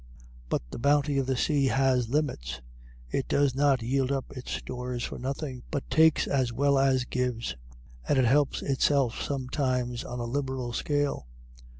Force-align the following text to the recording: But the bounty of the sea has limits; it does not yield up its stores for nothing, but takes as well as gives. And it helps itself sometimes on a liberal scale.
But 0.49 0.63
the 0.71 0.79
bounty 0.79 1.19
of 1.19 1.27
the 1.27 1.37
sea 1.37 1.67
has 1.67 2.09
limits; 2.09 2.59
it 3.11 3.27
does 3.27 3.53
not 3.53 3.83
yield 3.83 4.11
up 4.11 4.31
its 4.35 4.49
stores 4.49 5.03
for 5.03 5.19
nothing, 5.19 5.61
but 5.69 5.87
takes 5.91 6.25
as 6.25 6.51
well 6.51 6.79
as 6.79 7.05
gives. 7.05 7.55
And 8.07 8.17
it 8.17 8.25
helps 8.25 8.63
itself 8.63 9.21
sometimes 9.21 10.03
on 10.03 10.17
a 10.19 10.25
liberal 10.25 10.73
scale. 10.73 11.27